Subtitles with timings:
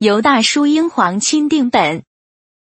[0.00, 2.04] 犹大书英皇钦定本，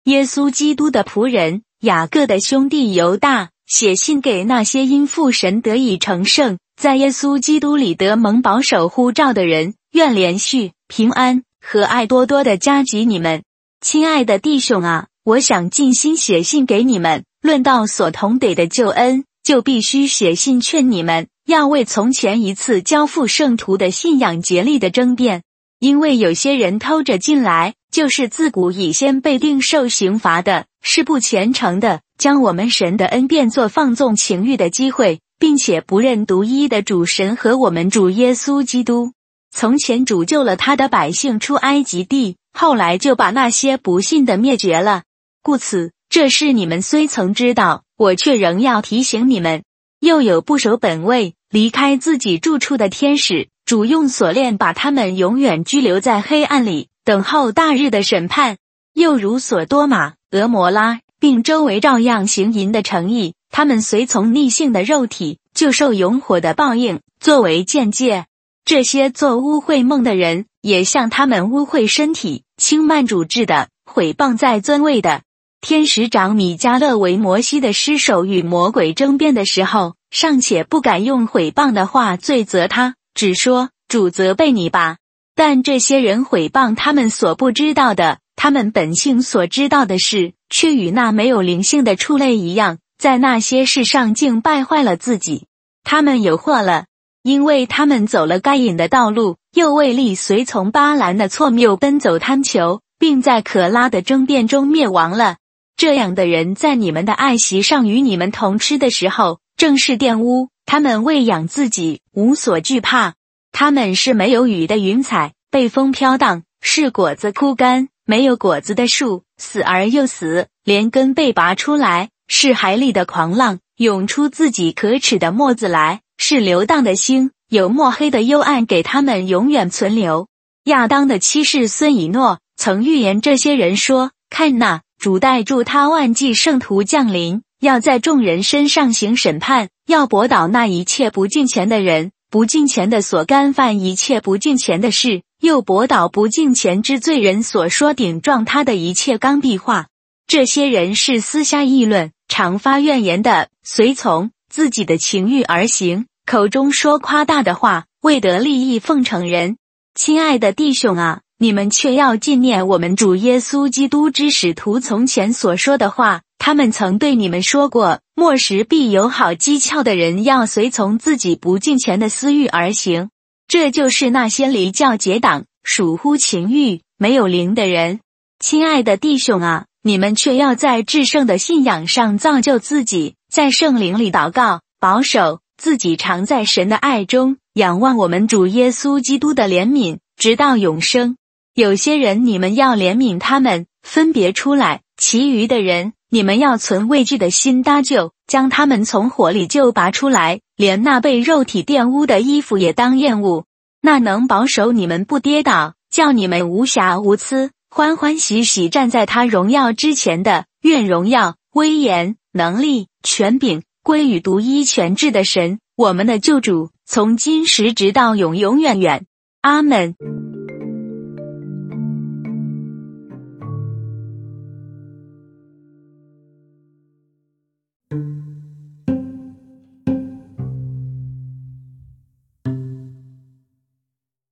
[0.05, 13.43] 耶稣基督的仆人雅各的兄弟犹大写信给那些因父神得以成圣，在耶稣基督里得蒙保守呼召的人，愿连续平安和爱多多的加给你们，
[13.81, 15.05] 亲爱的弟兄啊！
[15.23, 21.27] 我想尽心写信给你们，论到所同得的救恩，就必须写信劝你们。
[21.45, 25.43] 要为从前一次交付圣徒的信仰竭力的争辩，
[25.79, 39.13] 因为有些人偷着进来，就是自古以先被定受刑罚的，是不虔诚的，将我们神的恩变作放纵情欲的机会，并且不认独一的主神和我们主耶稣基督。
[39.51, 45.03] 从前主救了他的百姓出埃及地，后来就把那些不信的灭绝了。
[45.43, 49.63] 故此，这事你们虽曾知道，我却仍要提醒你们。
[49.99, 51.35] 又有不守本位。
[51.49, 58.55] 离开自己住处的天使，主用锁链把他们永远拘留在黑暗里，等候大日的审判。
[58.93, 67.01] 又如索多玛、俄摩拉，并周围照样行淫的诚意，他们随从逆性的肉体，就受永火的报应。
[67.19, 68.27] 作为见解，
[68.63, 75.23] 这些做污秽梦的人，也像他们污秽身体、轻慢主治的、毁谤在尊位的
[75.59, 79.95] 天使长米迦勒为摩西的尸首与魔鬼争辩的时候。
[80.09, 84.97] 尚且不敢用毁谤的话罪责他，只说主责备你吧。
[85.33, 95.47] 但这些人毁谤他们所不知道的，他们本性所知道的事，却与那没有灵性的畜类一样，在那些事上竟败坏了自己。
[95.83, 96.85] 他们有祸了，
[97.23, 105.37] 因为他们走了该隐的道路，又为力随从巴兰的错谬奔走贪求，并在可拉的争辩中灭亡了。
[105.75, 109.39] 这样的人在你们的爱席上与你们同吃的时候。
[109.57, 113.15] 正是玷污，他们喂养自己，无所惧怕。
[113.53, 130.27] 他们是没有雨的云彩，被风飘荡；是果子枯干，没有果子的树，死而又死，连根被拔出来；是海里的狂浪，涌出自己可耻的沫子来；是流荡的星，有墨黑的幽暗给他们永远存留。
[130.65, 149.87] 亚当的妻室孙以诺曾预言这些人说：“看那主带住他万计圣徒降临。”要在众人身上行审判，要驳倒那一切不敬钱的人，不敬钱的所干犯一切不敬钱的事，又驳倒不敬钱之罪人所说顶撞他的一切刚愎话。
[150.27, 159.57] 这些人是私下议论、常发怨言的，随从自己的情欲而行，口中说夸大的话，为得利益奉承人。
[159.95, 166.21] 亲爱的弟兄啊，你们却要纪念我们主耶稣基督之使徒从前所说的话。
[166.39, 173.09] 他们曾对你们说过：末时必有好机巧的人，要随从自己不敬虔的私欲而行。
[173.47, 177.99] 这就是那些离教结党、属乎情欲、没有灵的人。
[178.39, 191.17] 亲爱的弟兄啊，你们却要在至圣的信仰上造就自己，在圣灵里祷告，保守自己，常在神的爱中，仰望我们主耶稣基督的怜悯，直到永生。
[191.57, 203.45] 有些人，你们要怜悯他们，分别出来；其余的人，你们要存畏惧的心搭救，将他们从火里救拔出来，连那被肉体玷污的衣服也当厌恶。
[203.81, 219.07] 那能保守你们不跌倒，叫你们无瑕无疵，欢欢喜喜站在他荣耀之前的，愿荣耀、威严、能力、权柄归于独一全智的神，我们的救主，从今时直到永永远远。
[219.41, 219.95] 阿门。